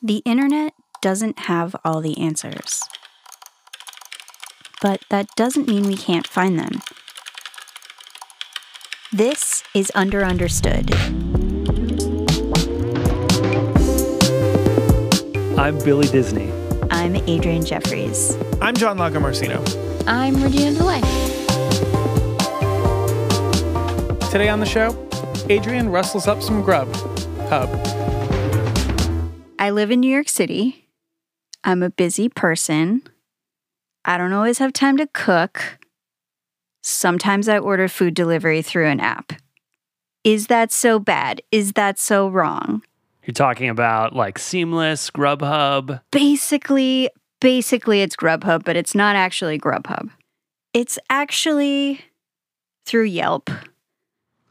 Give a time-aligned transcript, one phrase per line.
[0.00, 2.84] The internet doesn't have all the answers.
[4.80, 6.82] But that doesn't mean we can't find them.
[9.12, 10.94] This is Under Understood.
[15.58, 16.52] I'm Billy Disney.
[16.92, 18.36] I'm Adrian Jeffries.
[18.60, 19.58] I'm John Lagomarsino.
[20.06, 21.00] I'm Regina Delay.
[24.30, 24.96] Today on the show,
[25.50, 26.94] Adrian rustles up some grub.
[27.48, 27.97] Hub.
[29.58, 30.88] I live in New York City.
[31.64, 33.02] I'm a busy person.
[34.04, 35.78] I don't always have time to cook.
[36.82, 39.32] Sometimes I order food delivery through an app.
[40.22, 41.42] Is that so bad?
[41.50, 42.82] Is that so wrong?
[43.24, 46.00] You're talking about like Seamless, Grubhub.
[46.12, 50.10] Basically, basically it's Grubhub, but it's not actually Grubhub.
[50.72, 52.00] It's actually
[52.86, 53.50] through Yelp.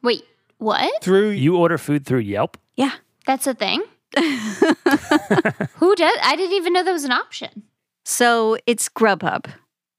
[0.03, 0.23] Wait,
[0.58, 1.02] what?
[1.02, 2.58] Through You order food through Yelp?
[2.75, 2.91] Yeah.
[3.25, 3.83] That's a thing?
[5.76, 6.17] Who does?
[6.23, 7.64] I didn't even know that was an option.
[8.05, 9.47] So it's Grubhub.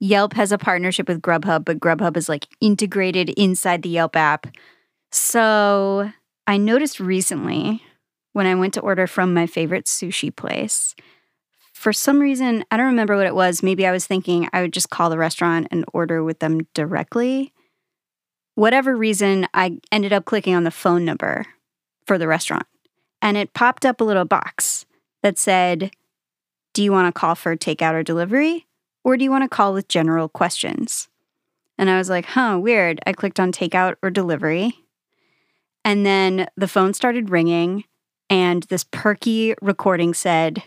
[0.01, 4.47] Yelp has a partnership with Grubhub, but Grubhub is like integrated inside the Yelp app.
[5.11, 6.11] So
[6.47, 7.83] I noticed recently
[8.33, 10.95] when I went to order from my favorite sushi place,
[11.73, 13.63] for some reason, I don't remember what it was.
[13.63, 17.53] Maybe I was thinking I would just call the restaurant and order with them directly.
[18.57, 21.47] Whatever reason, I ended up clicking on the phone number
[22.05, 22.67] for the restaurant.
[23.21, 24.87] And it popped up a little box
[25.23, 25.91] that said,
[26.75, 28.67] Do you want to call for takeout or delivery?
[29.05, 31.09] Or do you want to call with general questions?
[31.77, 33.01] And I was like, Huh, weird.
[33.07, 34.85] I clicked on takeout or delivery.
[35.85, 37.85] And then the phone started ringing,
[38.29, 40.63] and this perky recording said,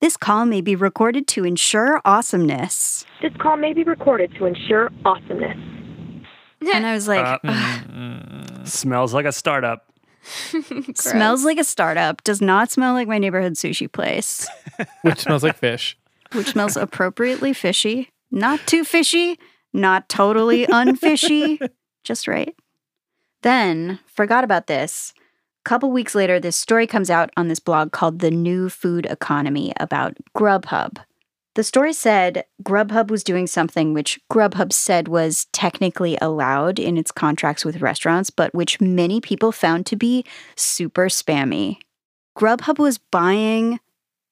[0.00, 3.04] This call may be recorded to ensure awesomeness.
[3.20, 5.56] This call may be recorded to ensure awesomeness.
[6.72, 9.91] And I was like, Uh, "Ugh, Smells like a startup.
[10.94, 14.48] smells like a startup, does not smell like my neighborhood sushi place,
[15.02, 15.96] which smells like fish.
[16.32, 18.10] which smells appropriately fishy.
[18.30, 19.38] Not too fishy,
[19.72, 21.58] not totally unfishy,
[22.04, 22.54] just right.
[23.42, 25.12] Then, forgot about this.
[25.64, 29.06] A couple weeks later, this story comes out on this blog called The New Food
[29.06, 30.98] Economy about Grubhub.
[31.54, 37.12] The story said Grubhub was doing something which Grubhub said was technically allowed in its
[37.12, 40.24] contracts with restaurants, but which many people found to be
[40.56, 41.76] super spammy.
[42.38, 43.80] Grubhub was buying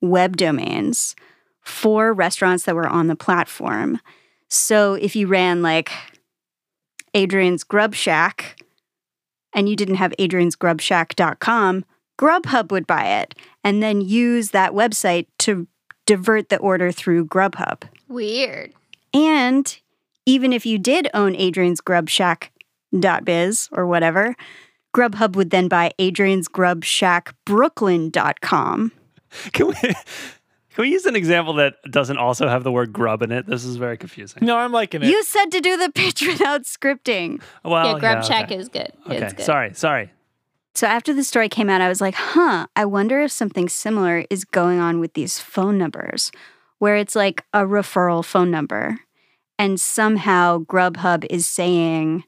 [0.00, 1.14] web domains
[1.60, 4.00] for restaurants that were on the platform.
[4.48, 5.92] So if you ran like
[7.12, 8.62] Adrian's Grub Shack
[9.54, 11.84] and you didn't have adriansgrubshack.com,
[12.18, 15.66] Grubhub would buy it and then use that website to
[16.10, 17.82] divert the order through Grubhub.
[18.08, 18.72] Weird.
[19.14, 19.78] And
[20.26, 24.34] even if you did own Adrian's Grub Shack.biz or whatever,
[24.92, 28.90] Grubhub would then buy Adrian's Grub Shack Brooklyn.com.
[29.52, 29.94] Can we can
[30.78, 33.46] we use an example that doesn't also have the word grub in it?
[33.46, 34.44] This is very confusing.
[34.44, 35.08] No, I'm liking it.
[35.08, 37.40] You said to do the pitch without scripting.
[37.64, 38.56] Well, yeah, Grub yeah, Shack okay.
[38.56, 38.92] is good.
[39.06, 39.44] Okay, It's good.
[39.44, 40.10] sorry, sorry.
[40.74, 44.24] So after the story came out, I was like, huh, I wonder if something similar
[44.30, 46.30] is going on with these phone numbers,
[46.78, 49.00] where it's like a referral phone number.
[49.58, 52.24] And somehow Grubhub is saying,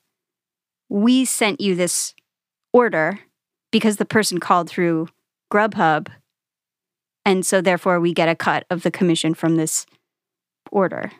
[0.89, 2.15] we sent you this
[2.73, 3.21] order
[3.71, 5.09] because the person called through
[5.51, 6.09] Grubhub.
[7.25, 9.87] And so therefore we get a cut of the commission from this
[10.71, 11.13] order.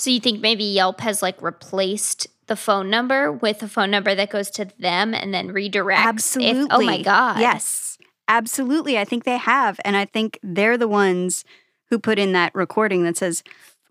[0.00, 4.14] So you think maybe Yelp has like replaced the phone number with a phone number
[4.14, 6.00] that goes to them and then redirects?
[6.00, 6.68] if- Absolutely.
[6.70, 7.38] oh my god.
[7.38, 7.98] Yes.
[8.26, 8.96] Absolutely.
[8.96, 9.78] I think they have.
[9.84, 11.44] And I think they're the ones
[11.90, 13.42] who put in that recording that says,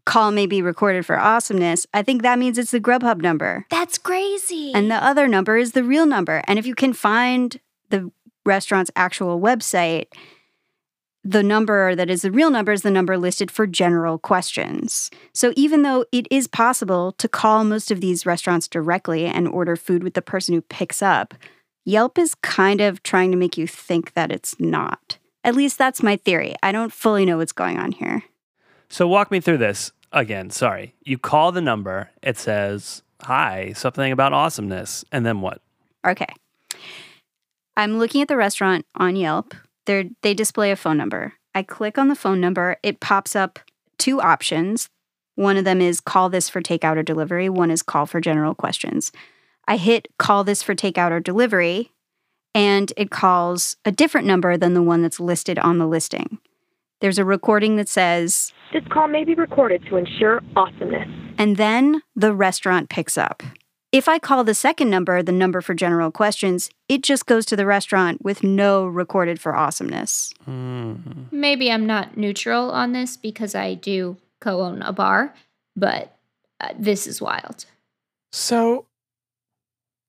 [0.06, 1.86] call may be recorded for awesomeness.
[1.94, 3.68] I think that means it's the Grubhub number.
[3.70, 4.72] That's crazy.
[4.74, 6.42] And the other number is the real number.
[6.48, 7.60] And if you can find
[7.92, 8.12] the
[8.46, 10.08] restaurant's actual website,
[11.24, 15.12] the number that is the real number is the number listed for general questions.
[15.34, 19.76] So even though it is possible to call most of these restaurants directly and order
[19.76, 21.34] food with the person who picks up,
[21.86, 25.18] Yelp is kind of trying to make you think that it's not.
[25.44, 26.56] At least that's my theory.
[26.62, 28.24] I don't fully know what's going on here.
[28.90, 30.50] So walk me through this again.
[30.50, 30.96] Sorry.
[31.04, 35.04] You call the number, it says, Hi, something about awesomeness.
[35.12, 35.62] And then what?
[36.06, 36.28] Okay.
[37.76, 39.54] I'm looking at the restaurant on Yelp.
[39.90, 41.34] They're, they display a phone number.
[41.56, 42.78] I click on the phone number.
[42.84, 43.58] It pops up
[43.98, 44.88] two options.
[45.34, 48.54] One of them is call this for takeout or delivery, one is call for general
[48.54, 49.12] questions.
[49.68, 51.92] I hit call this for takeout or delivery,
[52.54, 56.38] and it calls a different number than the one that's listed on the listing.
[57.02, 61.10] There's a recording that says, This call may be recorded to ensure awesomeness.
[61.40, 63.42] and then the restaurant picks up.
[63.92, 67.56] If I call the second number, the number for general questions, it just goes to
[67.56, 70.32] the restaurant with no recorded for awesomeness.
[70.46, 70.96] Hmm.
[71.32, 75.34] Maybe I'm not neutral on this because I do co own a bar,
[75.76, 76.16] but
[76.62, 77.66] uh, this is wild.
[78.32, 78.86] So,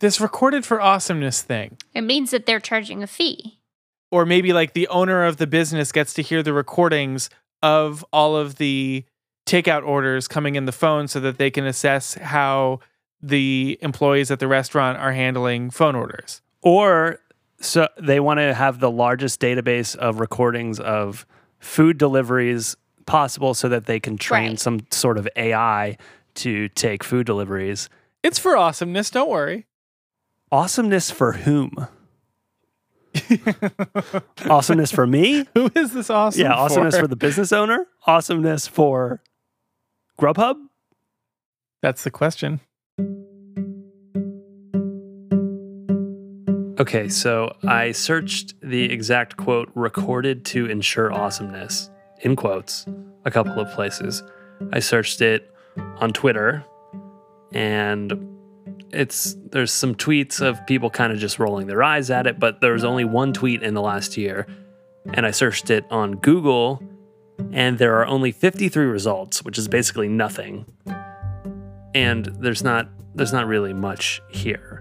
[0.00, 3.58] this recorded for awesomeness thing, It means that they're charging a fee.
[4.10, 7.30] or maybe like the owner of the business gets to hear the recordings
[7.62, 9.04] of all of the
[9.46, 12.80] takeout orders coming in the phone so that they can assess how
[13.22, 16.40] the employees at the restaurant are handling phone orders.
[16.62, 17.19] Or
[17.61, 21.26] so they want to have the largest database of recordings of
[21.58, 22.76] food deliveries
[23.06, 24.58] possible so that they can train Right.
[24.61, 25.96] some sort of AI
[26.37, 27.88] to take food deliveries.
[28.22, 29.66] It's for awesomeness, don't worry.
[30.52, 31.87] Awesomeness for whom?
[34.49, 35.46] Awesomeness for me?
[35.55, 36.43] Who is this awesome?
[36.43, 37.02] yeah, awesomeness for?
[37.02, 37.87] for the business owner?
[38.06, 39.23] Awesomeness for
[40.19, 40.56] Grubhub?
[41.82, 42.61] That's the question.
[46.80, 51.90] Okay, so I searched the exact quote recorded to ensure awesomeness
[52.22, 52.86] in quotes
[53.26, 54.22] a couple of places.
[54.72, 56.64] I searched it on Twitter
[57.52, 58.26] and
[58.92, 62.62] it's there's some tweets of people kind of just rolling their eyes at it, but
[62.62, 64.46] there was only one tweet in the last year.
[65.12, 66.82] And I searched it on Google
[67.52, 70.64] and there are only 53 results, which is basically nothing.
[71.94, 74.79] And there's not there's not really much here.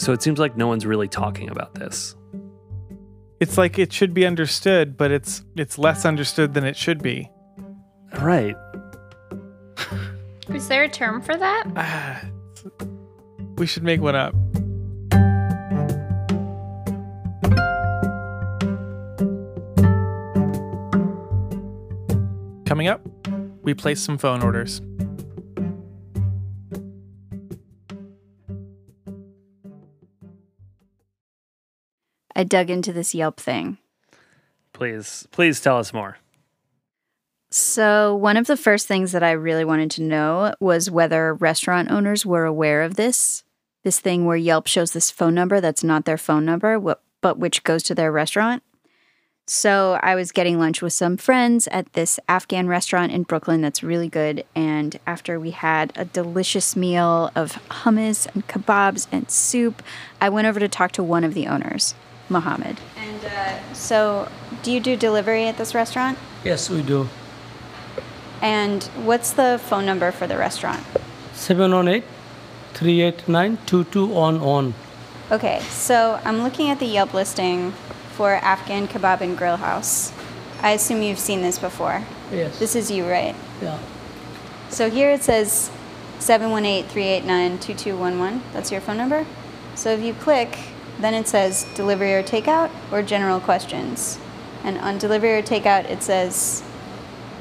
[0.00, 2.16] So it seems like no one's really talking about this.
[3.38, 7.30] It's like it should be understood, but it's it's less understood than it should be.
[8.18, 8.56] Right.
[10.48, 11.64] Is there a term for that?
[11.76, 12.24] Ah,
[13.58, 14.34] we should make one up.
[22.64, 23.06] Coming up,
[23.60, 24.80] we place some phone orders.
[32.34, 33.78] I dug into this Yelp thing.
[34.72, 36.18] Please, please tell us more.
[37.52, 41.90] So, one of the first things that I really wanted to know was whether restaurant
[41.90, 43.42] owners were aware of this.
[43.82, 46.78] This thing where Yelp shows this phone number that's not their phone number,
[47.20, 48.62] but which goes to their restaurant.
[49.48, 53.82] So, I was getting lunch with some friends at this Afghan restaurant in Brooklyn that's
[53.82, 54.44] really good.
[54.54, 59.82] And after we had a delicious meal of hummus and kebabs and soup,
[60.20, 61.96] I went over to talk to one of the owners,
[62.30, 62.80] Mohammed.
[62.96, 64.28] And uh, so,
[64.62, 66.18] do you do delivery at this restaurant?
[66.44, 67.08] Yes, we do.
[68.40, 70.82] And what's the phone number for the restaurant?
[71.34, 72.08] 718
[72.74, 74.74] 389 22 on on.
[75.30, 77.72] Okay, so I'm looking at the Yelp listing
[78.12, 80.12] for Afghan Kebab and Grill House.
[80.62, 82.02] I assume you've seen this before.
[82.32, 82.58] Yes.
[82.58, 83.34] This is you, right?
[83.62, 83.78] yeah.
[84.70, 85.70] So here it says
[86.20, 88.42] 718 389 2211.
[88.52, 89.26] That's your phone number.
[89.74, 90.56] So if you click,
[91.00, 94.18] then it says delivery or takeout or general questions.
[94.64, 96.62] And on delivery or takeout, it says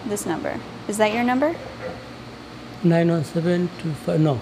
[0.05, 0.59] this number.
[0.87, 1.55] Is that your number?
[2.83, 4.19] 91725.
[4.19, 4.39] No,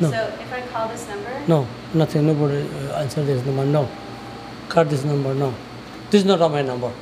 [0.00, 0.10] No.
[0.10, 2.26] So if I call this number, no, nothing.
[2.26, 3.64] Nobody uh, answer this number.
[3.64, 3.88] No.
[4.68, 5.34] Cut this number.
[5.34, 5.54] No.
[6.10, 6.92] This is not my number.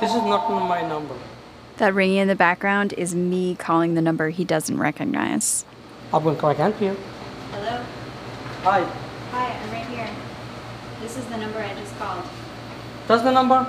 [0.00, 1.14] This is not my number.
[1.78, 5.64] that ringing in the background is me calling the number he doesn't recognize.
[6.12, 6.88] I'm going to help you.
[6.90, 7.21] Hello?
[8.62, 8.84] Hi.
[9.32, 10.08] Hi, I'm right here.
[11.00, 12.24] This is the number I just called.
[13.08, 13.66] That's the number?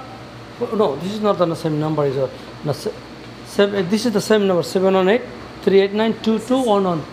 [0.59, 2.05] No, this is not the same number.
[2.05, 2.29] Is a,
[2.63, 2.93] no, se-
[3.47, 4.61] seven, eh, this is the same number.
[4.61, 5.27] 718
[5.63, 7.05] 389 2211.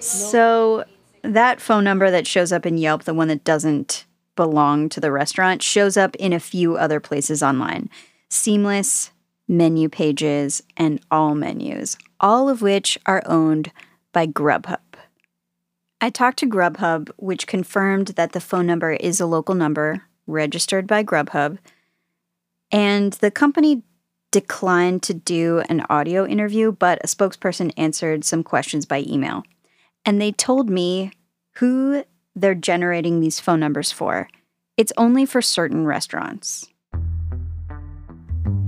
[0.00, 0.84] So
[1.22, 4.04] that phone number that shows up in Yelp, the one that doesn't
[4.34, 7.88] belong to the restaurant, shows up in a few other places online.
[8.30, 9.12] Seamless,
[9.48, 13.70] MenuPages, and Allmenus, all of which are owned
[14.12, 14.78] by Grubhub.
[16.04, 20.86] I talked to Grubhub, which confirmed that the phone number is a local number registered
[20.86, 21.56] by Grubhub,
[22.70, 23.84] and the company
[24.30, 29.44] declined to do an audio interview, but a spokesperson answered some questions by email
[30.04, 31.10] and they told me
[31.54, 32.04] who
[32.36, 34.28] they're generating these phone numbers for.
[34.76, 36.68] It's only for certain restaurants.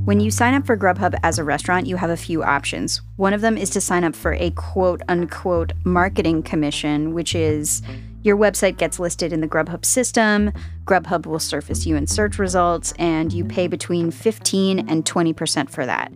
[0.07, 3.03] When you sign up for Grubhub as a restaurant, you have a few options.
[3.17, 7.83] One of them is to sign up for a quote unquote marketing commission, which is
[8.23, 10.53] your website gets listed in the Grubhub system,
[10.85, 15.85] Grubhub will surface you in search results, and you pay between 15 and 20% for
[15.85, 16.13] that.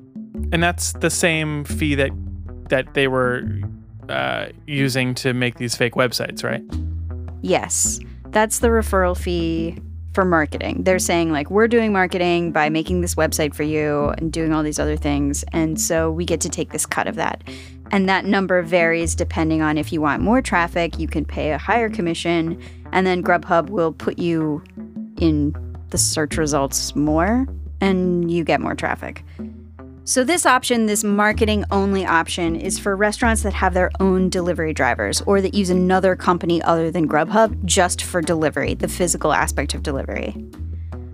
[0.52, 2.12] And that's the same fee that
[2.68, 3.42] that they were
[4.08, 6.62] uh, using to make these fake websites, right?
[7.42, 9.80] Yes, that's the referral fee
[10.12, 10.82] for marketing.
[10.82, 14.62] They're saying, like, we're doing marketing by making this website for you and doing all
[14.62, 15.44] these other things.
[15.52, 17.44] And so we get to take this cut of that.
[17.92, 21.58] And that number varies depending on if you want more traffic, you can pay a
[21.58, 22.60] higher commission,
[22.92, 24.62] and then Grubhub will put you
[25.18, 25.54] in
[25.90, 27.46] the search results more
[27.80, 29.24] and you get more traffic.
[30.04, 34.72] So, this option, this marketing only option, is for restaurants that have their own delivery
[34.72, 39.74] drivers or that use another company other than Grubhub just for delivery, the physical aspect
[39.74, 40.34] of delivery.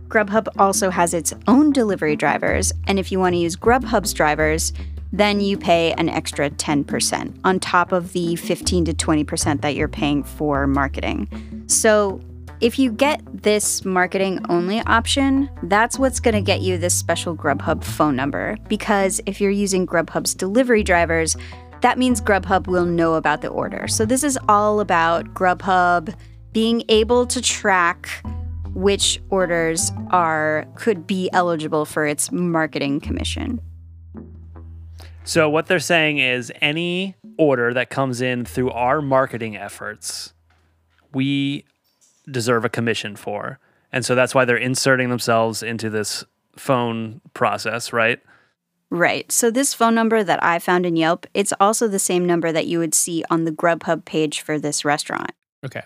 [0.08, 4.72] Grubhub also has its own delivery drivers, and if you want to use Grubhub's drivers,
[5.12, 9.88] then you pay an extra 10% on top of the 15 to 20% that you're
[9.88, 11.28] paying for marketing.
[11.66, 12.20] So,
[12.60, 17.36] if you get this marketing only option, that's what's going to get you this special
[17.36, 18.56] Grubhub phone number.
[18.68, 21.36] Because if you're using Grubhub's delivery drivers,
[21.82, 23.86] that means Grubhub will know about the order.
[23.88, 26.14] So, this is all about Grubhub
[26.52, 28.08] being able to track
[28.72, 33.60] which orders are could be eligible for its marketing commission.
[35.24, 40.34] So what they're saying is any order that comes in through our marketing efforts,
[41.12, 41.64] we
[42.30, 43.58] deserve a commission for.
[43.92, 46.24] And so that's why they're inserting themselves into this
[46.56, 48.20] phone process, right?
[48.90, 49.30] Right.
[49.32, 52.66] So this phone number that I found in Yelp, it's also the same number that
[52.66, 55.32] you would see on the Grubhub page for this restaurant.
[55.64, 55.82] Okay.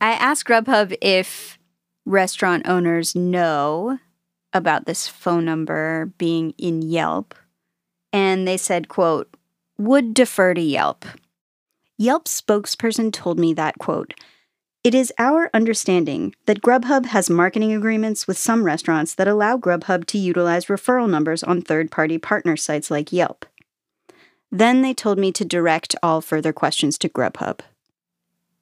[0.00, 1.58] I asked Grubhub if
[2.04, 3.98] restaurant owners know
[4.52, 7.34] about this phone number being in Yelp,
[8.12, 9.34] and they said, quote,
[9.78, 11.04] would defer to Yelp.
[11.98, 14.14] Yelp spokesperson told me that, quote,
[14.86, 20.06] it is our understanding that Grubhub has marketing agreements with some restaurants that allow Grubhub
[20.06, 23.44] to utilize referral numbers on third party partner sites like Yelp.
[24.52, 27.62] Then they told me to direct all further questions to Grubhub.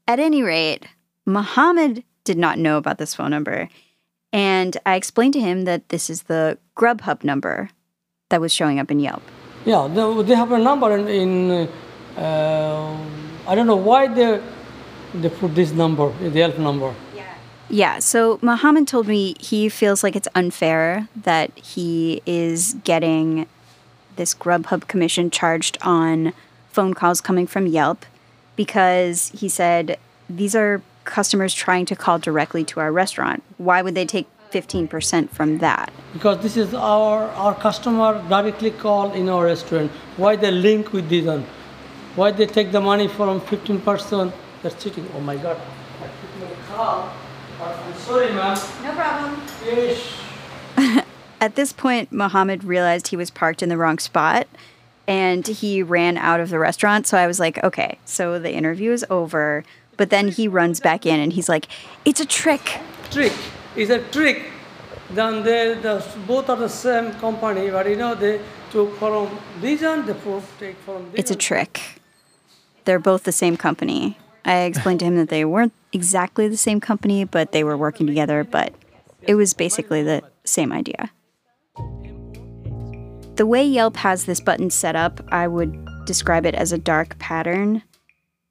[0.09, 0.87] At any rate,
[1.27, 3.69] Mohammed did not know about this phone number,
[4.33, 7.69] and I explained to him that this is the Grubhub number
[8.31, 9.23] that was showing up in Yelp.
[9.67, 11.69] Yeah, they, have a number in, in
[12.17, 12.99] uh,
[13.47, 14.41] I don't know why they
[15.15, 16.95] they put this number, the Yelp number.
[17.71, 23.47] Yeah, so Mohammed told me he feels like it's unfair that he is getting
[24.17, 26.35] this Grubhub commission charged on
[26.71, 28.05] phone calls coming from Yelp
[28.55, 33.43] because he said these are customers trying to call directly to our restaurant.
[33.57, 35.91] Why would they take 15% from that?
[36.13, 39.91] Because this is our our customer directly call in our restaurant.
[40.17, 41.45] Why they link with this one?
[42.15, 44.33] Why they take the money from 15%?
[44.65, 45.07] That's cheating.
[45.15, 45.61] Oh my God.
[46.01, 47.13] I put my car.
[47.61, 48.59] I'm sorry, ma'am.
[48.83, 49.43] No problem.
[49.63, 51.05] Yes.
[51.43, 54.49] At this point, Mohammed realized he was parked in the wrong spot
[55.07, 57.07] and he ran out of the restaurant.
[57.07, 59.65] So I was like, okay, so the interview is over.
[59.99, 61.69] But then he runs back in and he's like,
[62.07, 62.81] it's a trick.
[63.11, 63.35] trick.
[63.77, 64.51] It's a trick.
[65.11, 68.41] Then they, the, both are the same company, but you know, they
[68.71, 72.01] took from this one, they put, take from this It's a trick.
[72.87, 74.17] They're both the same company.
[74.45, 78.07] I explained to him that they weren't exactly the same company, but they were working
[78.07, 78.75] together, but
[79.23, 81.11] it was basically the same idea.
[83.37, 87.19] The way Yelp has this button set up, I would describe it as a dark
[87.19, 87.83] pattern.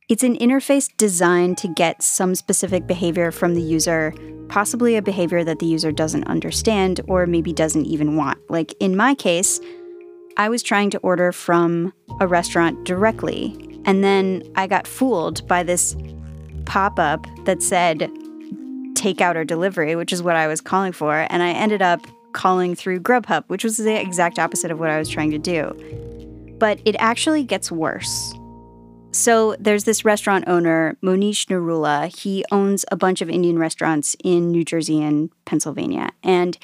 [0.10, 4.14] It's an interface designed to get some specific behavior from the user,
[4.50, 8.40] possibly a behavior that the user doesn't understand or maybe doesn't even want.
[8.50, 9.62] Like in my case,
[10.36, 15.64] I was trying to order from a restaurant directly, and then I got fooled by
[15.64, 15.96] this
[16.66, 18.10] pop up that said
[18.94, 22.76] takeout or delivery, which is what I was calling for, and I ended up calling
[22.76, 26.56] through Grubhub, which was the exact opposite of what I was trying to do.
[26.58, 28.34] But it actually gets worse.
[29.12, 32.16] So there's this restaurant owner, Monish Narula.
[32.16, 36.10] He owns a bunch of Indian restaurants in New Jersey and Pennsylvania.
[36.24, 36.58] And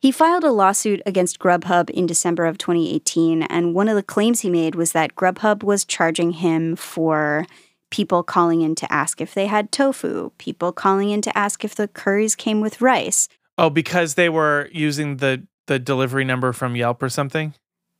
[0.00, 3.42] he filed a lawsuit against Grubhub in December of 2018.
[3.42, 7.46] And one of the claims he made was that Grubhub was charging him for
[7.90, 11.74] people calling in to ask if they had tofu, people calling in to ask if
[11.74, 13.28] the curries came with rice.
[13.56, 17.52] Oh, because they were using the the delivery number from Yelp or something.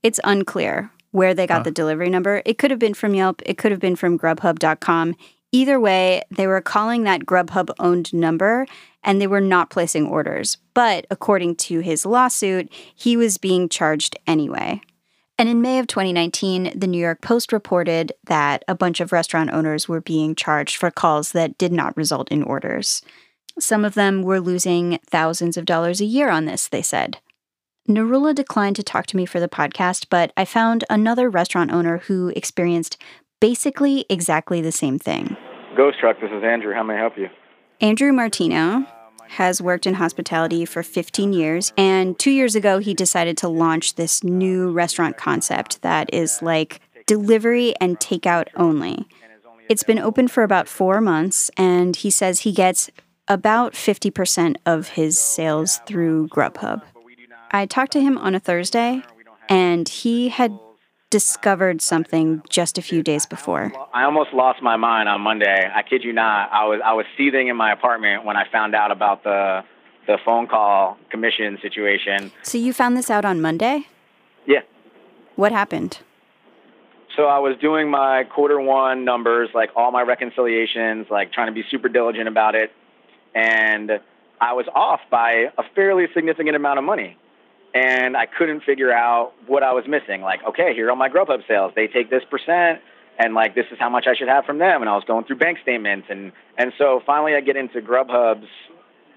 [0.03, 2.43] It's unclear where they got the delivery number.
[2.47, 5.17] It could have been from Yelp, it could have been from Grubhub.com.
[5.53, 8.67] Either way, they were calling that Grubhub owned number
[9.03, 10.59] and they were not placing orders.
[10.75, 14.81] But according to his lawsuit, he was being charged anyway.
[15.39, 19.51] And in May of 2019, the New York Post reported that a bunch of restaurant
[19.53, 23.03] owners were being charged for calls that did not result in orders.
[23.61, 27.19] Some of them were losing thousands of dollars a year on this, they said.
[27.89, 31.99] Narula declined to talk to me for the podcast, but I found another restaurant owner
[31.99, 33.01] who experienced
[33.41, 35.37] basically exactly the same thing.
[35.77, 36.75] Ghost Truck, this is Andrew.
[36.75, 37.29] How may I help you?
[37.81, 38.85] Andrew Martino
[39.29, 43.95] has worked in hospitality for 15 years, and two years ago, he decided to launch
[43.95, 49.07] this new restaurant concept that is like delivery and takeout only.
[49.69, 52.91] It's been open for about four months, and he says he gets
[53.29, 56.83] about 50% of his sales through Grubhub.
[57.53, 59.03] I talked to him on a Thursday,
[59.49, 60.59] and he had
[61.11, 63.73] discovered something just a few days before.
[63.95, 65.71] I almost lost my mind on Monday.
[65.75, 66.51] I kid you not.
[66.53, 69.65] I was I was seething in my apartment when I found out about the
[70.07, 72.33] the phone call commission situation.
[72.43, 73.87] So you found this out on Monday?
[74.47, 74.61] Yeah.
[75.37, 75.99] What happened?
[77.17, 81.53] So I was doing my quarter one numbers, like all my reconciliations, like trying to
[81.53, 82.71] be super diligent about it,
[83.35, 83.93] and
[84.41, 87.17] I was off by a fairly significant amount of money.
[87.75, 90.23] And I couldn't figure out what I was missing.
[90.23, 91.73] Like, okay, here are my Grubhub sales.
[91.77, 92.81] They take this percent,
[93.19, 94.81] and like this is how much I should have from them.
[94.81, 98.49] And I was going through bank statements, and and so finally I get into Grubhub's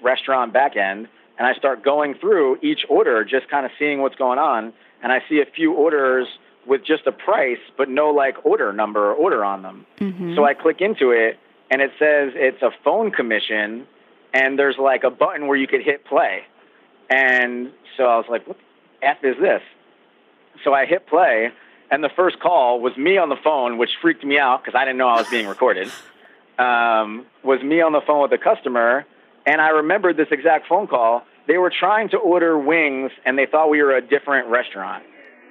[0.01, 4.39] restaurant backend, and I start going through each order, just kind of seeing what's going
[4.39, 4.73] on.
[5.01, 6.27] And I see a few orders
[6.67, 9.85] with just a price, but no like order number or order on them.
[9.99, 10.35] Mm-hmm.
[10.35, 11.39] So I click into it,
[11.71, 13.87] and it says it's a phone commission,
[14.33, 16.43] and there's like a button where you could hit play.
[17.11, 18.57] And so I was like, what
[19.01, 19.61] the F is this?
[20.63, 21.49] So I hit play,
[21.91, 24.85] and the first call was me on the phone, which freaked me out because I
[24.85, 25.91] didn't know I was being recorded.
[26.57, 29.05] Um, was me on the phone with the customer,
[29.45, 31.23] and I remembered this exact phone call.
[31.47, 35.03] They were trying to order wings, and they thought we were a different restaurant.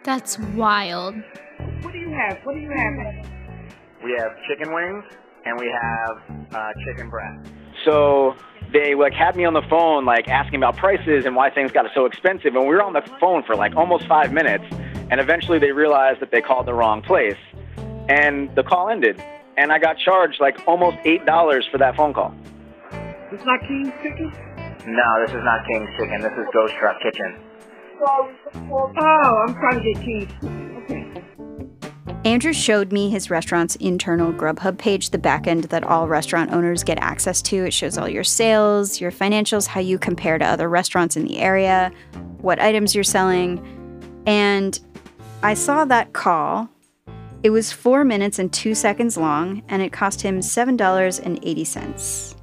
[0.02, 1.14] That's wild.
[1.82, 2.38] What do you have?
[2.44, 3.26] What do you have?
[4.02, 5.04] We have chicken wings,
[5.44, 6.22] and we have
[6.54, 7.50] uh, chicken breast.
[7.84, 8.34] So
[8.72, 11.86] they like had me on the phone, like asking about prices and why things got
[11.94, 14.64] so expensive, and we were on the phone for like almost five minutes,
[15.10, 17.38] and eventually they realized that they called the wrong place,
[18.08, 19.22] and the call ended,
[19.56, 22.34] and I got charged like almost eight dollars for that phone call.
[23.32, 24.32] It's not King's Chicken?
[24.86, 26.20] No, this is not King's Chicken.
[26.20, 27.38] This is Ghost Truck Kitchen.
[28.02, 30.69] Oh, I'm trying to get King's.
[32.20, 32.30] Okay.
[32.30, 36.98] Andrew showed me his restaurant's internal Grubhub page, the backend that all restaurant owners get
[36.98, 37.64] access to.
[37.64, 41.38] It shows all your sales, your financials, how you compare to other restaurants in the
[41.38, 41.90] area,
[42.42, 43.58] what items you're selling.
[44.26, 44.78] And
[45.42, 46.68] I saw that call.
[47.42, 52.34] It was four minutes and two seconds long, and it cost him $7.80.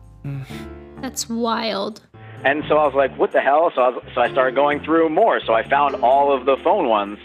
[1.02, 2.02] That's wild.
[2.44, 3.72] And so I was like, what the hell?
[3.76, 5.40] So I, was, so I started going through more.
[5.46, 7.20] So I found all of the phone ones,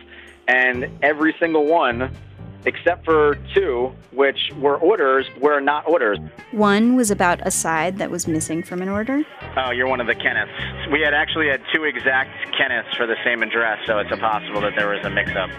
[0.47, 2.15] and every single one,
[2.65, 6.19] except for two, which were orders, were not orders.
[6.53, 9.23] One was about a side that was missing from an order.
[9.57, 10.93] Oh, you're one of the Kenneths.
[10.93, 14.75] We had actually had two exact Kenneths for the same address, so it's impossible that
[14.77, 15.51] there was a mix-up.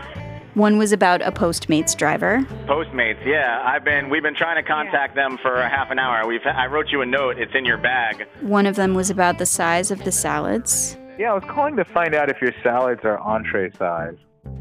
[0.55, 2.45] One was about a Postmates driver.
[2.67, 3.63] Postmates, yeah.
[3.65, 6.27] I've been we've been trying to contact them for a half an hour.
[6.27, 7.39] We've I wrote you a note.
[7.39, 8.27] It's in your bag.
[8.41, 10.95] One of them was about the size of the salads.
[11.17, 14.17] Yeah, I was calling to find out if your salads are entree size.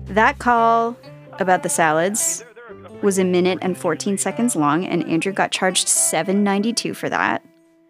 [0.06, 0.96] That call
[1.40, 2.44] about the salads
[3.02, 7.44] was a minute and 14 seconds long, and Andrew got charged $7.92 for that.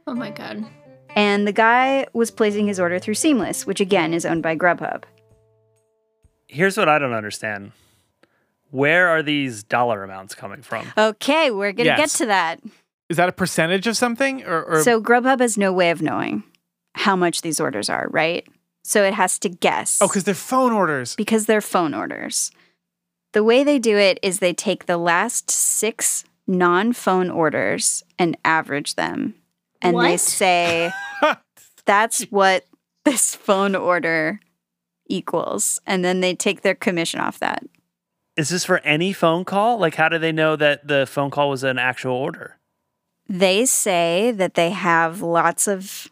[0.06, 0.64] Oh my god.
[1.14, 5.04] And the guy was placing his order through Seamless, which again is owned by Grubhub.
[6.48, 7.72] Here's what I don't understand.
[8.70, 10.86] Where are these dollar amounts coming from?
[10.96, 11.98] Okay, we're going to Yes.
[11.98, 12.60] get to that.
[13.10, 14.44] Is that a percentage of something?
[14.44, 16.42] Or, or So Grubhub has no way of knowing
[16.94, 18.46] how much these orders are, right?
[18.82, 19.98] So it has to guess.
[20.00, 21.14] oh, because they're phone orders.
[21.14, 22.50] because they're phone orders.
[23.32, 28.36] The way they do it is they take the last six non phone orders and
[28.44, 29.34] average them.
[29.80, 30.92] And they say
[31.86, 32.66] that's what
[33.04, 34.40] this phone order
[35.08, 35.80] equals.
[35.86, 37.64] And then they take their commission off that.
[38.36, 39.78] Is this for any phone call?
[39.78, 42.58] Like, how do they know that the phone call was an actual order?
[43.28, 46.08] They say that they have lots of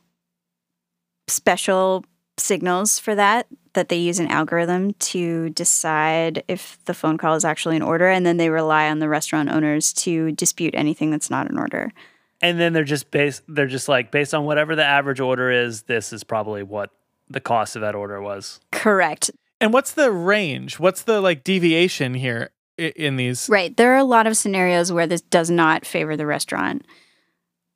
[1.28, 2.04] special
[2.36, 7.44] signals for that, that they use an algorithm to decide if the phone call is
[7.44, 8.08] actually an order.
[8.08, 11.92] And then they rely on the restaurant owners to dispute anything that's not an order.
[12.40, 13.42] And then they're just based.
[13.48, 15.82] They're just like based on whatever the average order is.
[15.82, 16.90] This is probably what
[17.28, 18.60] the cost of that order was.
[18.72, 19.30] Correct.
[19.60, 20.80] And what's the range?
[20.80, 23.48] What's the like deviation here in these?
[23.48, 23.76] Right.
[23.76, 26.86] There are a lot of scenarios where this does not favor the restaurant.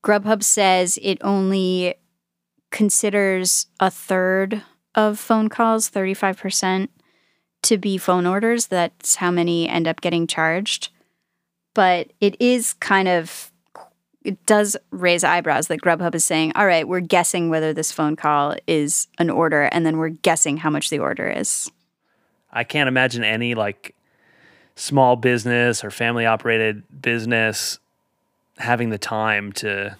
[0.04, 1.94] Grubhub says it only
[2.70, 4.62] considers a third
[4.94, 6.88] of phone calls, 35%,
[7.62, 8.66] to be phone orders.
[8.66, 10.90] That's how many end up getting charged.
[11.74, 13.50] But it is kind of,
[14.22, 18.16] it does raise eyebrows that Grubhub is saying, all right, we're guessing whether this phone
[18.16, 21.70] call is an order, and then we're guessing how much the order is.
[22.52, 23.94] I can't imagine any like
[24.76, 27.78] small business or family operated business
[28.58, 29.96] having the time to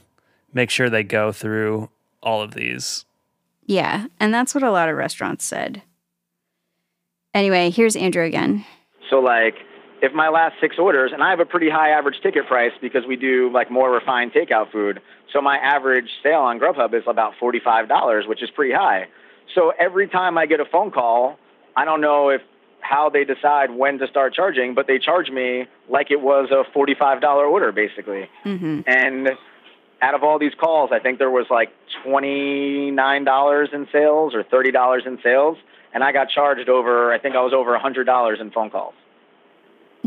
[0.53, 1.91] make sure they go through
[2.23, 3.05] all of these.
[3.66, 5.83] Yeah, and that's what a lot of restaurants said.
[7.33, 8.64] Anyway, here's Andrew again.
[9.11, 9.57] So like
[10.05, 13.07] if my last six orders, and I have a pretty high average ticket price because
[13.07, 15.00] we do like more refined takeout food.
[15.33, 19.09] So my average sale on Grubhub is about $45, which is pretty high.
[19.55, 21.38] So every time I get a phone call,
[21.77, 22.42] I don't know if
[22.81, 26.64] how they decide when to start charging, but they charge me like it was a
[26.77, 28.29] $45 order basically.
[28.44, 28.81] Mm-hmm.
[28.87, 29.31] And
[30.05, 31.73] out of all these calls, I think there was like
[32.05, 35.57] $29 in sales or $30 in sales.
[35.95, 38.95] And I got charged over, I think I was over $100 in phone calls.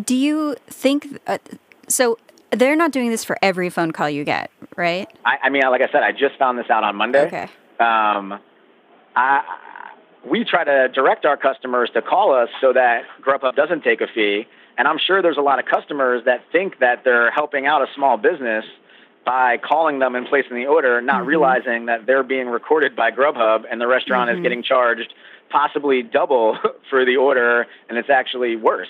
[0.01, 1.39] Do you think uh,
[1.87, 2.19] so?
[2.51, 5.09] They're not doing this for every phone call you get, right?
[5.25, 7.25] I, I mean, like I said, I just found this out on Monday.
[7.25, 7.43] Okay.
[7.79, 8.39] Um,
[9.15, 9.41] I,
[10.25, 14.07] we try to direct our customers to call us so that Grubhub doesn't take a
[14.07, 14.47] fee.
[14.77, 17.87] And I'm sure there's a lot of customers that think that they're helping out a
[17.95, 18.63] small business
[19.27, 21.27] by calling them and placing the order, not Mm-hmm.
[21.27, 24.35] realizing that they're being recorded by Grubhub and the restaurant Mhm.
[24.37, 25.13] is getting charged
[25.49, 26.57] possibly double
[26.89, 28.87] for the order, and it's actually worse.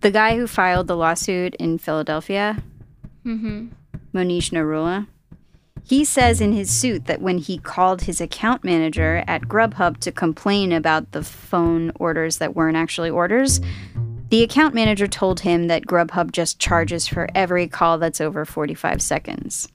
[0.00, 2.62] The guy who filed the lawsuit in Philadelphia,
[3.26, 3.68] Mm-hmm.
[4.12, 5.06] Monish Narula,
[5.84, 10.10] he says in his suit that when he called his account manager at Grubhub to
[10.12, 13.60] complain about the phone orders that weren't actually orders,
[14.32, 19.02] the account manager told him that Grubhub just charges for every call that's over 45
[19.02, 19.68] seconds.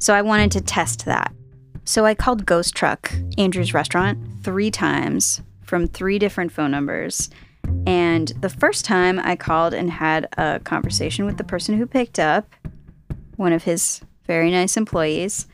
[0.00, 1.32] So I wanted to test that.
[1.84, 7.30] So I called Ghost Truck, Andrew's restaurant, three times from three different phone numbers.
[7.86, 12.18] And the first time I called and had a conversation with the person who picked
[12.18, 12.52] up,
[13.36, 15.46] one of his very nice employees.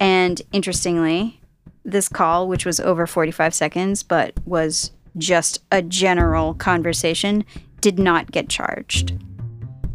[0.00, 1.40] And interestingly,
[1.84, 7.44] this call, which was over 45 seconds but was just a general conversation,
[7.84, 9.12] did not get charged.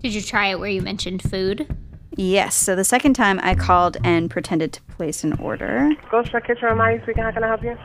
[0.04, 1.76] Did you try it where you mentioned food?
[2.16, 5.90] Yes, so the second time I called and pretended to place an order.
[6.12, 7.24] Ghost Truck Kitchen, Amaya speaking.
[7.24, 7.76] How can I help you?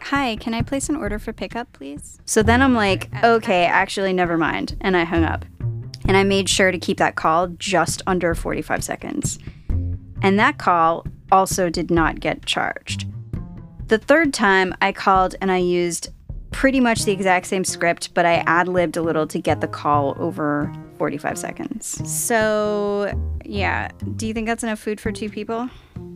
[0.00, 2.18] Hi, can I place an order for pickup, please?
[2.24, 4.78] So then I'm like, okay, actually, never mind.
[4.80, 5.44] And I hung up.
[6.06, 9.38] And I made sure to keep that call just under 45 seconds.
[10.22, 13.04] And that call also did not get charged.
[13.88, 16.08] The third time I called and I used
[16.52, 19.68] pretty much the exact same script, but I ad libbed a little to get the
[19.68, 22.10] call over 45 seconds.
[22.10, 23.12] So,
[23.44, 25.68] yeah, do you think that's enough food for two people?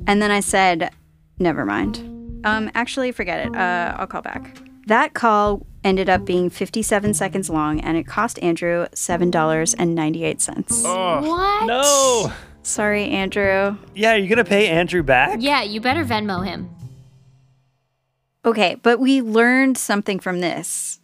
[0.07, 0.90] And then I said,
[1.38, 1.99] never mind.
[2.44, 3.57] Um, actually, forget it.
[3.57, 4.57] Uh, I'll call back.
[4.87, 11.27] That call ended up being 57 seconds long and it cost Andrew $7.98.
[11.27, 11.66] What?
[11.66, 12.33] No.
[12.62, 13.77] Sorry, Andrew.
[13.94, 15.38] Yeah, you're gonna pay Andrew back?
[15.40, 16.68] Yeah, you better Venmo him.
[18.47, 21.01] Okay, but we learned something from this.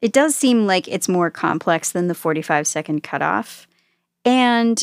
[0.00, 3.66] It does seem like it's more complex than the 45 second cutoff.
[4.24, 4.82] And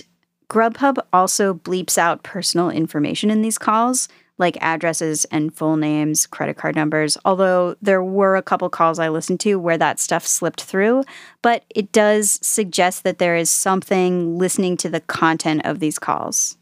[0.50, 6.58] Grubhub also bleeps out personal information in these calls, like addresses and full names, credit
[6.58, 10.64] card numbers, although there were a couple calls I listened to where that stuff slipped
[10.64, 11.06] through.
[11.42, 16.58] But it does suggest that there is something listening to the content of these calls.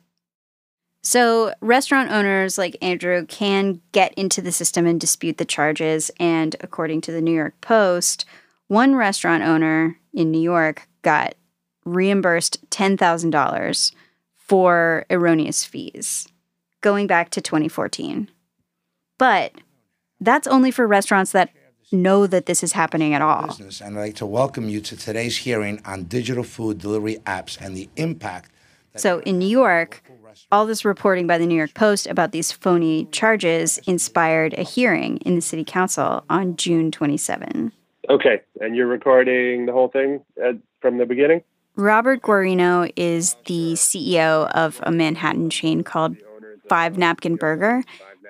[1.01, 6.11] So, restaurant owners like Andrew can get into the system and dispute the charges.
[6.19, 8.25] And according to the New York Post,
[8.67, 11.35] one restaurant owner in New York got
[11.85, 13.91] reimbursed $10,000
[14.35, 16.27] for erroneous fees
[16.81, 18.29] going back to 2014.
[19.17, 19.53] But
[20.19, 21.49] that's only for restaurants that
[21.91, 23.47] know that this is happening at all.
[23.47, 27.59] business, and I'd like to welcome you to today's hearing on digital food delivery apps
[27.59, 28.51] and the impact.
[28.95, 30.03] So in New York,
[30.51, 35.17] all this reporting by the New York Post about these phony charges inspired a hearing
[35.17, 37.71] in the city council on June 27.
[38.09, 41.43] Okay, and you're recording the whole thing at, from the beginning?
[41.75, 46.17] Robert Guarino is the CEO of a Manhattan chain called
[46.67, 47.83] Five Napkin Burger.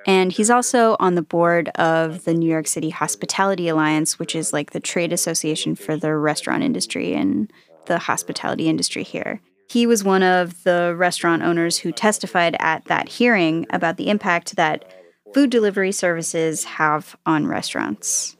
[0.06, 4.54] And he's also on the board of the New York City Hospitality Alliance, which is
[4.54, 7.52] like the trade association for the restaurant industry and
[7.86, 9.41] the hospitality industry here.
[9.70, 14.56] He was one of the restaurant owners who testified at that hearing about the impact
[14.56, 14.84] that
[15.34, 18.36] food delivery services have on restaurants.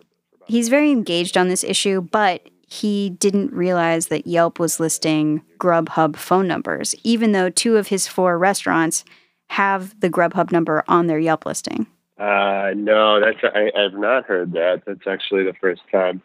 [0.48, 6.15] He's very engaged on this issue, but he didn't realize that Yelp was listing Grubhub
[6.15, 9.06] phone numbers, even though two of his four restaurants
[9.50, 11.86] have the Grubhub number on their Yelp listing.
[12.18, 14.82] Uh, no, that's I, I've not heard that.
[14.86, 16.24] That's actually the first time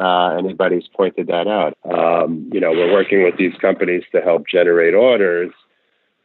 [0.00, 1.76] uh, anybody's pointed that out.
[1.84, 5.52] Um, you know, we're working with these companies to help generate orders,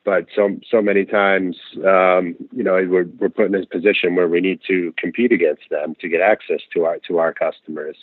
[0.03, 4.27] but so so many times, um, you know, we're we're put in this position where
[4.27, 7.97] we need to compete against them to get access to our to our customers.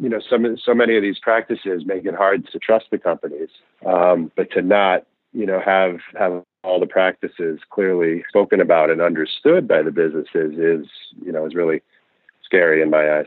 [0.00, 3.50] You know, some so many of these practices make it hard to trust the companies,
[3.86, 9.00] um, but to not, you know, have have all the practices clearly spoken about and
[9.00, 10.86] understood by the businesses is,
[11.24, 11.80] you know, is really
[12.42, 13.26] scary in my eyes.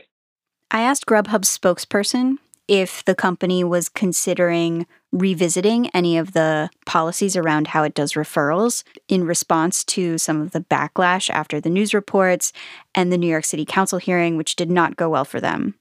[0.74, 7.66] I asked Grubhub's spokesperson, if the company was considering revisiting any of the policies around
[7.68, 12.54] how it does referrals in response to some of the backlash after the news reports
[12.94, 15.74] and the New York City Council hearing, which did not go well for them.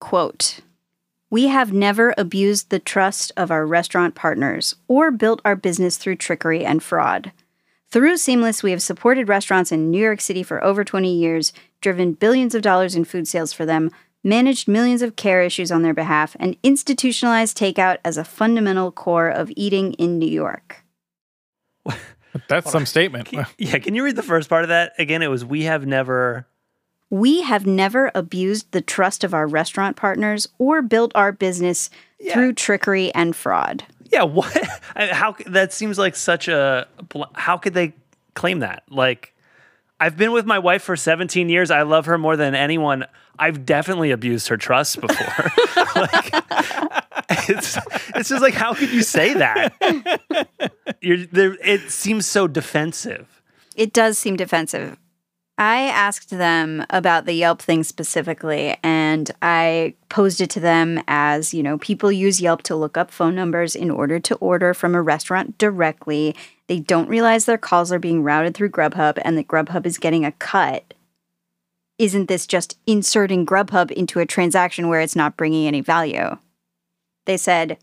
[0.00, 0.58] Quote
[1.30, 6.16] We have never abused the trust of our restaurant partners or built our business through
[6.16, 7.30] trickery and fraud.
[7.94, 12.14] Through Seamless, we have supported restaurants in New York City for over 20 years, driven
[12.14, 13.92] billions of dollars in food sales for them,
[14.24, 19.28] managed millions of care issues on their behalf, and institutionalized takeout as a fundamental core
[19.28, 20.82] of eating in New York.
[22.48, 23.28] That's some statement.
[23.58, 25.22] Yeah, can you read the first part of that again?
[25.22, 26.46] It was we have never.
[27.10, 31.90] We have never abused the trust of our restaurant partners or built our business
[32.32, 33.84] through trickery and fraud.
[34.10, 34.52] Yeah, what?
[34.96, 36.88] How that seems like such a.
[37.34, 37.92] How could they
[38.34, 38.82] claim that?
[38.90, 39.33] Like,
[40.00, 41.70] I've been with my wife for 17 years.
[41.70, 43.06] I love her more than anyone.
[43.38, 45.50] I've definitely abused her trust before.
[45.96, 46.30] like,
[47.48, 47.78] it's
[48.14, 49.72] it's just like, how could you say that?
[51.00, 53.42] It seems so defensive.
[53.76, 54.98] It does seem defensive.
[55.56, 61.54] I asked them about the Yelp thing specifically, and I posed it to them as
[61.54, 64.96] you know, people use Yelp to look up phone numbers in order to order from
[64.96, 66.34] a restaurant directly.
[66.66, 70.24] They don't realize their calls are being routed through Grubhub and that Grubhub is getting
[70.24, 70.92] a cut.
[71.98, 76.36] Isn't this just inserting Grubhub into a transaction where it's not bringing any value?
[77.26, 77.78] They said,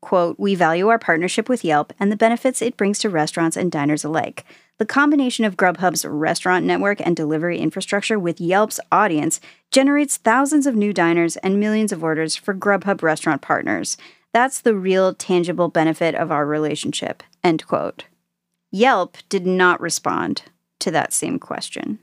[0.00, 3.70] quote, We value our partnership with Yelp and the benefits it brings to restaurants and
[3.70, 4.44] diners alike.
[4.78, 10.76] The combination of Grubhub's restaurant network and delivery infrastructure with Yelp's audience generates thousands of
[10.76, 13.96] new diners and millions of orders for Grubhub restaurant partners.
[14.32, 17.22] That's the real tangible benefit of our relationship.
[17.42, 18.04] End quote.
[18.70, 20.42] Yelp did not respond
[20.80, 21.98] to that same question.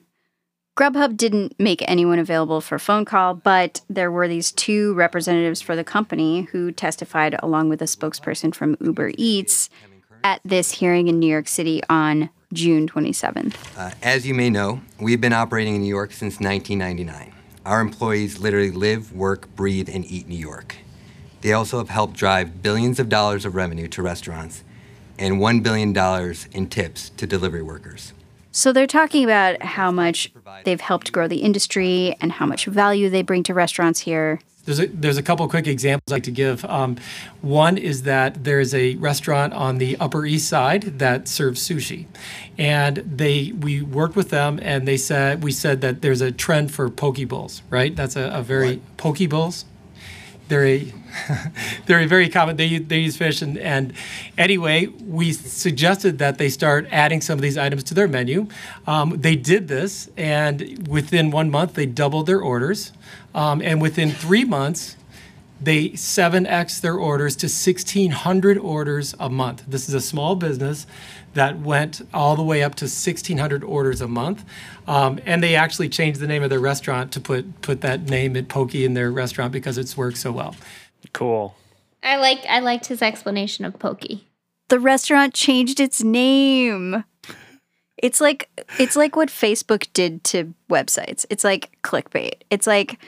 [0.77, 5.73] Grubhub didn't make anyone available for phone call, but there were these two representatives for
[5.73, 9.69] the company who testified along with a spokesperson from Uber Eats
[10.25, 13.55] at this hearing in New York City on June 27th.
[13.77, 17.33] Uh, as you may know, we've been operating in New York since 1999.
[17.65, 20.75] Our employees literally live, work, breathe, and eat New York.
[21.39, 24.65] They also have helped drive billions of dollars of revenue to restaurants
[25.17, 25.95] and $1 billion
[26.51, 28.11] in tips to delivery workers.
[28.55, 30.31] So they're talking about how much
[30.63, 34.39] they've helped grow the industry and how much value they bring to restaurants here.
[34.63, 36.63] There's a, there's a couple quick examples I'd like to give.
[36.63, 36.95] Um,
[37.41, 42.05] one is that there's a restaurant on the Upper East Side that serves sushi,
[42.57, 46.73] and they we worked with them and they said we said that there's a trend
[46.73, 47.93] for poke bowls, right?
[47.93, 49.65] That's a, a very poke bowls.
[50.47, 50.93] They're a
[51.85, 52.55] they're a very common.
[52.55, 53.93] They they use fish and and
[54.37, 58.47] anyway, we suggested that they start adding some of these items to their menu.
[58.85, 62.91] Um, they did this, and within one month, they doubled their orders,
[63.33, 64.97] um, and within three months.
[65.61, 69.63] They 7x their orders to 1,600 orders a month.
[69.67, 70.85] This is a small business
[71.33, 74.43] that went all the way up to 1,600 orders a month.
[74.87, 78.35] Um, and they actually changed the name of their restaurant to put, put that name
[78.35, 80.55] at Pokey in their restaurant because it's worked so well.
[81.13, 81.55] Cool.
[82.05, 84.27] I liked I liked his explanation of pokey.
[84.69, 87.03] The restaurant changed its name.
[87.97, 91.25] It's like it's like what Facebook did to websites.
[91.29, 92.41] It's like clickbait.
[92.51, 92.99] It's like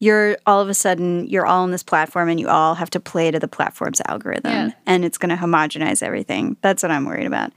[0.00, 3.00] you're all of a sudden you're all on this platform and you all have to
[3.00, 4.70] play to the platform's algorithm Yeah.
[4.86, 6.56] and it's going to homogenize everything.
[6.60, 7.52] That's what I'm worried about.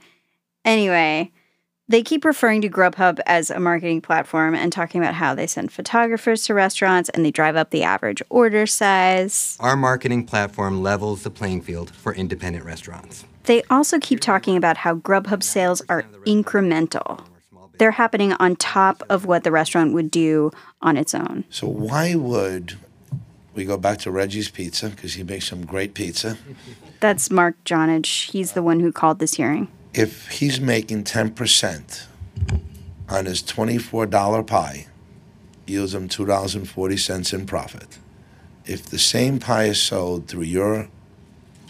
[0.64, 1.30] Anyway,
[1.88, 5.72] they keep referring to Grubhub as a marketing platform and talking about how they send
[5.72, 9.56] photographers to restaurants and they drive up the average order size.
[9.60, 13.24] Our marketing platform levels the playing field for independent restaurants.
[13.44, 17.24] They also keep talking about how Grubhub sales are incremental.
[17.78, 21.44] They're happening on top of what the restaurant would do on its own.
[21.50, 22.76] So why would
[23.54, 26.38] we go back to Reggie's Pizza because he makes some great pizza?
[27.00, 28.30] That's Mark Gjonaj.
[28.30, 29.68] He's the one who called this hearing.
[29.94, 32.06] If he's making ten percent
[33.08, 34.86] on his twenty-four dollar pie,
[35.66, 37.98] yields him two dollars and forty cents in profit.
[38.64, 40.88] If the same pie is sold through your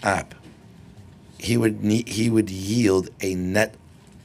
[0.03, 0.35] app,
[1.39, 3.75] he would need, he would yield a net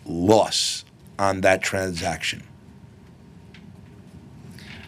[0.06, 0.86] loss
[1.17, 2.43] on that transaction.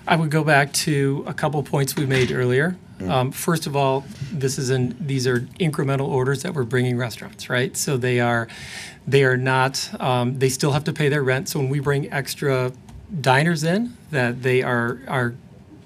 [0.10, 2.76] I would go back to a couple points we made earlier.
[3.08, 7.48] Um, first of all, this is in these are incremental orders that we're bringing restaurants,
[7.48, 7.78] right?
[7.78, 8.48] So they are,
[9.08, 9.90] they are not.
[10.02, 11.48] Um, they still have to pay their rent.
[11.48, 12.74] So when we bring extra
[13.22, 15.36] diners in, that they are are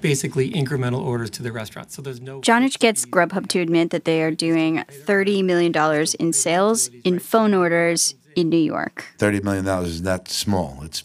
[0.02, 1.92] basically incremental orders to the restaurant.
[1.92, 5.74] So there's no Gjonaj gets Grubhub to admit that they are doing $30 million
[6.20, 9.06] in sales in phone orders in New York.
[9.18, 10.80] Thirty million dollars is not small.
[10.82, 11.04] It's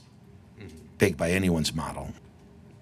[0.96, 2.14] big by anyone's model.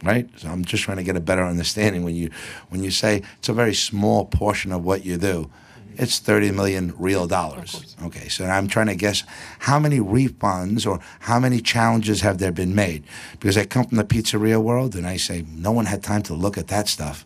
[0.03, 0.29] Right?
[0.37, 2.31] So I'm just trying to get a better understanding when you
[2.69, 5.51] when you say it's a very small portion of what you do.
[5.99, 7.97] It's 30 million real dollars.
[8.05, 9.23] Okay, so I'm trying to guess
[9.61, 13.05] how many refunds or how many challenges have there been made?
[13.33, 16.35] Because I come from the pizzeria world and I say no one had time to
[16.35, 17.25] look at that stuff.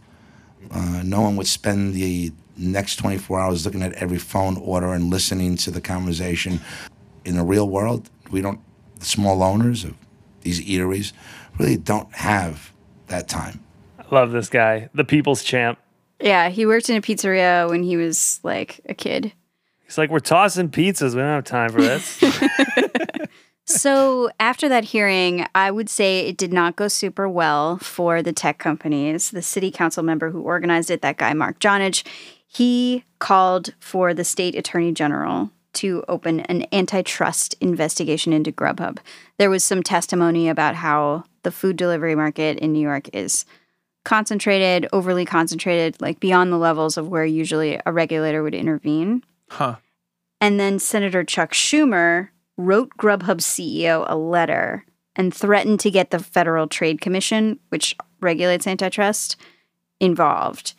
[0.71, 5.11] Uh, no one would spend the next 24 hours looking at every phone order and
[5.11, 6.61] listening to the conversation.
[7.25, 8.61] In the real world, we don't,
[8.99, 9.95] the small owners of
[10.43, 11.13] these eateries
[11.61, 12.73] really don't have
[13.09, 13.63] that time.
[13.99, 15.79] I love this guy, the people's champ.
[16.19, 19.33] Yeah, he worked in a pizzeria when he was like a kid.
[19.85, 21.15] He's like, we're tossing pizzas.
[21.15, 22.23] We don't have time for this.
[23.65, 28.33] so after that hearing, I would say it did not go super well for the
[28.33, 29.31] tech companies.
[29.31, 32.07] The city council member who organized it, that guy Mark Gjonaj,
[32.47, 38.99] he called for the state attorney general to open an antitrust investigation into Grubhub.
[39.41, 43.47] There was some testimony about how the food delivery market in New York is
[44.05, 49.23] concentrated, overly concentrated, like beyond the levels of where usually a regulator would intervene.
[49.49, 49.77] Huh.
[50.43, 54.85] And then Senator Chuck Schumer wrote Grubhub's CEO a letter
[55.17, 59.37] and threatened to get the Federal Trade Commission, which regulates antitrust,
[60.01, 60.75] involved.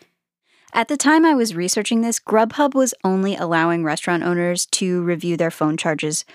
[0.71, 5.35] At the time I was researching this, Grubhub was only allowing restaurant owners to review
[5.35, 6.25] their phone charges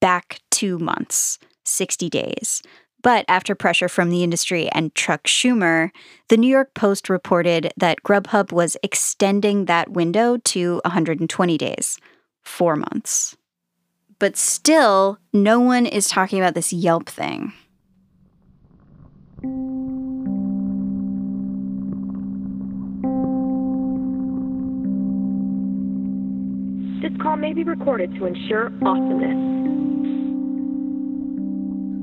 [0.00, 1.38] back two months,
[1.68, 2.62] 60 days.
[3.02, 5.90] But after pressure from the industry and Chuck Schumer,
[6.28, 11.98] the New York Post reported that Grubhub was extending that window to 120 days,
[12.42, 13.36] four months.
[14.18, 17.52] But still, no one is talking about this Yelp thing.
[27.00, 29.97] This call may be recorded to ensure awesomeness.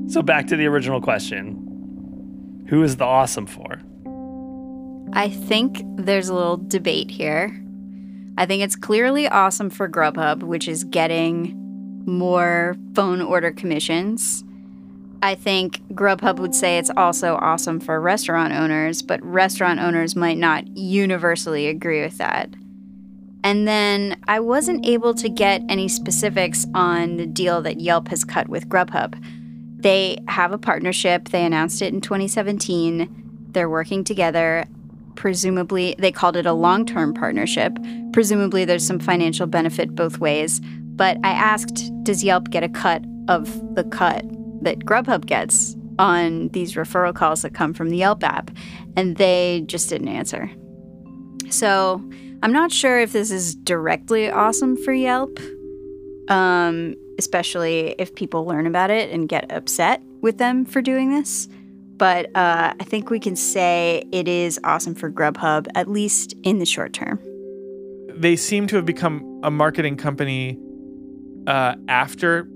[0.08, 2.64] So back to the original question.
[2.68, 3.80] Who is the awesome for?
[5.12, 7.62] I think there's a little debate here.
[8.38, 11.54] I think it's clearly awesome for Grubhub, which is getting
[12.06, 14.44] more phone order commissions.
[15.22, 20.38] I think Grubhub would say it's also awesome for restaurant owners, but restaurant owners might
[20.38, 22.50] not universally agree with that.
[23.42, 28.24] And then I wasn't able to get any specifics on the deal that Yelp has
[28.24, 29.20] cut with Grubhub.
[29.86, 31.28] They have a partnership.
[31.28, 33.46] They announced it in 2017.
[33.52, 34.64] They're working together.
[35.14, 37.78] Presumably, they called it a long term partnership.
[38.12, 40.60] Presumably, there's some financial benefit both ways.
[40.60, 44.24] But I asked, does Yelp get a cut of the cut
[44.64, 48.50] that Grubhub gets on these referral calls that come from the Yelp app?
[48.96, 50.50] And they just didn't answer.
[51.48, 52.02] So
[52.42, 55.38] I'm not sure if this is directly awesome for Yelp.
[56.28, 61.48] Um, especially if people learn about it and get upset with them for doing this.
[61.96, 66.58] But uh, I think we can say it is awesome for Grubhub, at least in
[66.58, 67.18] the short term.
[68.14, 70.58] They seem to have become a marketing company
[71.46, 72.48] uh, after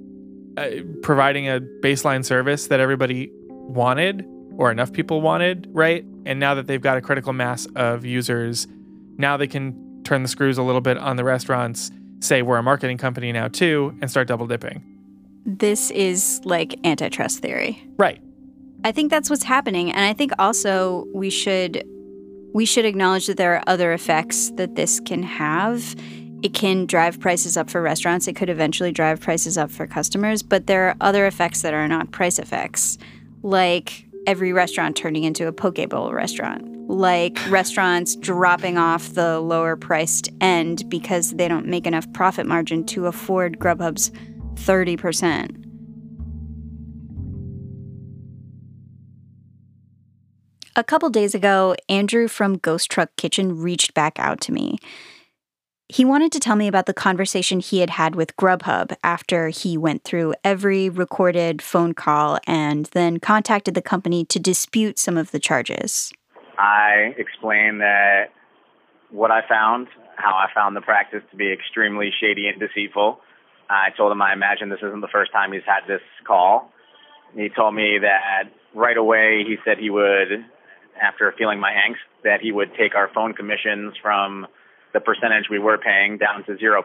[0.57, 0.68] uh,
[1.03, 6.05] providing a baseline service that everybody wanted or enough people wanted, right?
[6.27, 8.66] And now that they've got a critical mass of users,
[9.16, 12.62] now they can turn the screws a little bit on the restaurants say we're a
[12.62, 14.83] marketing company now too and start double dipping.
[15.44, 17.83] This is like antitrust theory.
[17.96, 18.20] Right.
[18.85, 21.85] I think that's what's happening and I think also we should
[22.52, 25.94] we should acknowledge that there are other effects that this can have.
[26.42, 28.26] It can drive prices up for restaurants.
[28.26, 31.87] It could eventually drive prices up for customers, but there are other effects that are
[31.87, 32.98] not price effects,
[33.42, 39.76] like every restaurant turning into a poke bowl restaurant like restaurants dropping off the lower
[39.76, 44.11] priced end because they don't make enough profit margin to afford Grubhub's
[44.55, 45.57] 30%.
[50.76, 54.79] A couple days ago, Andrew from Ghost Truck Kitchen reached back out to me.
[55.88, 59.76] He wanted to tell me about the conversation he had had with Grubhub after he
[59.76, 65.33] went through every recorded phone call and then contacted the company to dispute some of
[65.33, 66.12] the charges.
[66.61, 68.33] I explained that
[69.11, 73.19] what I found, how I found the practice to be extremely shady and deceitful.
[73.71, 76.71] I told him I imagine this isn't the first time he's had this call.
[77.35, 80.44] He told me that right away he said he would,
[81.00, 84.46] after feeling my angst, that he would take our phone commissions from
[84.92, 86.83] the percentage we were paying down to 0%,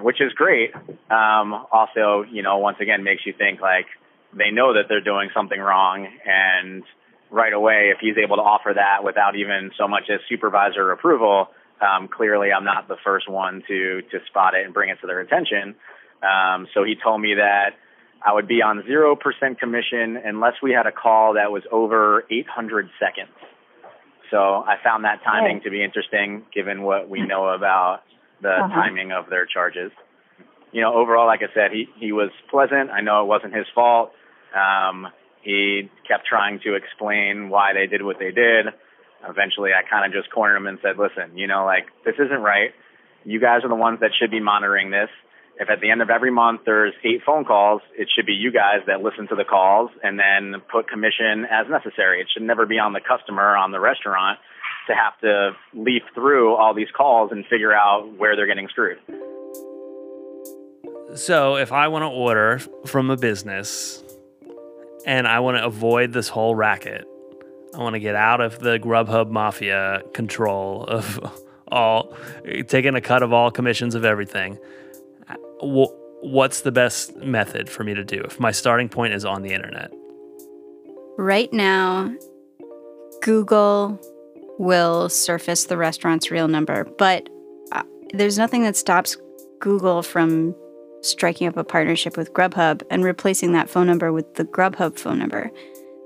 [0.00, 0.72] which is great.
[1.10, 3.86] Um, also, you know, once again makes you think like
[4.32, 6.84] they know that they're doing something wrong and
[7.32, 11.48] right away if he's able to offer that without even so much as supervisor approval.
[11.80, 15.06] Um, clearly, I'm not the first one to to spot it and bring it to
[15.06, 15.74] their attention.
[16.22, 17.70] Um, so he told me that
[18.24, 22.88] I would be on 0% commission unless we had a call that was over 800
[23.00, 23.34] seconds.
[24.30, 28.02] So I found that timing to be interesting given what we know about
[28.40, 28.68] the Uh-huh.
[28.68, 29.90] timing of their charges.
[30.70, 32.90] You know, overall, like I said, he, he was pleasant.
[32.90, 34.12] I know it wasn't his fault.
[34.54, 35.08] Um,
[35.42, 38.66] he kept trying to explain why they did what they did.
[39.28, 42.42] Eventually, I kind of just cornered him and said, listen, you know, like, this isn't
[42.42, 42.70] right.
[43.24, 45.10] You guys are the ones that should be monitoring this.
[45.60, 48.50] If at the end of every month there's eight phone calls, it should be you
[48.50, 52.20] guys that listen to the calls and then put commission as necessary.
[52.20, 54.38] It should never be on the customer, on the restaurant
[54.88, 58.98] to have to leaf through all these calls and figure out where they're getting screwed.
[61.14, 64.02] So if I want to order from a business
[65.06, 67.04] and I want to avoid this whole racket,
[67.74, 71.20] I want to get out of the Grubhub mafia control of
[71.68, 72.14] all
[72.68, 74.58] taking a cut of all commissions of everything.
[75.60, 79.52] What's the best method for me to do if my starting point is on the
[79.52, 79.92] internet?
[81.18, 82.14] Right now,
[83.22, 84.00] Google
[84.58, 87.28] will surface the restaurant's real number, but
[87.72, 87.82] uh,
[88.12, 89.16] there's nothing that stops
[89.60, 90.54] Google from
[91.02, 95.18] striking up a partnership with Grubhub and replacing that phone number with the Grubhub phone
[95.18, 95.50] number.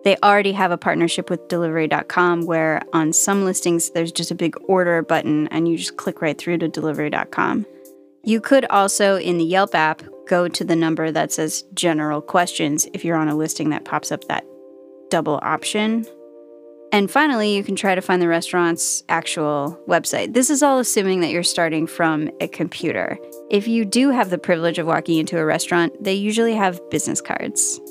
[0.05, 4.57] They already have a partnership with delivery.com where on some listings there's just a big
[4.69, 7.67] order button and you just click right through to delivery.com.
[8.23, 12.87] You could also, in the Yelp app, go to the number that says general questions
[12.93, 14.45] if you're on a listing that pops up that
[15.11, 16.07] double option.
[16.97, 20.33] And finally, you can try to find the restaurant's actual website.
[20.33, 23.19] This is all assuming that you're starting from a computer.
[23.51, 27.21] If you do have the privilege of walking into a restaurant, they usually have business
[27.21, 27.83] cards.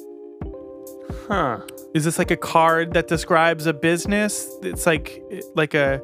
[1.28, 1.60] Huh.
[1.94, 4.50] Is this like a card that describes a business?
[4.64, 5.22] It's like
[5.54, 6.02] like a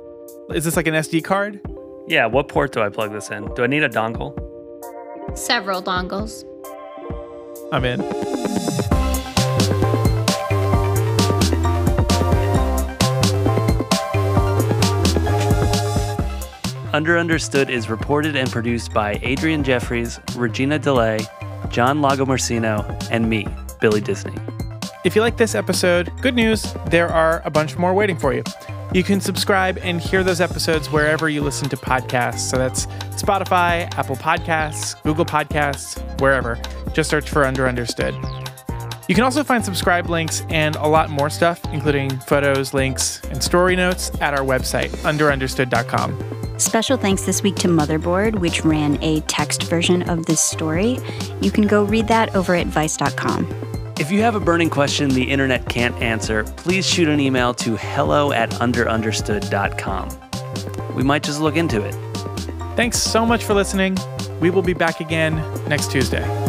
[0.54, 1.60] is this like an SD card?
[2.08, 3.52] Yeah, what port do I plug this in?
[3.56, 4.38] Do I need a dongle?
[5.36, 6.46] Several dongles.
[7.74, 8.91] I'm in.
[16.94, 21.26] Under Understood is reported and produced by Adrianne Jeffries, Regina DeLay,
[21.70, 23.48] John Lagomarsino, and me,
[23.80, 24.36] Billy Disney.
[25.06, 28.44] If you like this episode, good news, there are a bunch more waiting for you.
[28.94, 32.40] You can subscribe and hear those episodes wherever you listen to podcasts.
[32.40, 32.88] So that's
[33.22, 36.60] Spotify, Apple Podcasts, Google Podcasts, wherever.
[36.92, 38.14] Just search for Under Understood.
[39.08, 43.42] You can also find subscribe links and a lot more stuff, including photos, links, and
[43.42, 46.31] story notes at our website, underunderstood.com.
[46.62, 51.00] Special thanks this week to Motherboard, which ran a text version of this story.
[51.42, 53.48] You can go read that over at vice.com.
[54.00, 57.78] If you have a burning question the internet can't answer, please shoot an email to
[57.78, 60.96] hello at underunderstood.com.
[60.96, 61.96] We might just look into it.
[62.76, 63.98] Thanks so much for listening.
[64.40, 65.38] We will be back again
[65.68, 66.41] next Tuesday.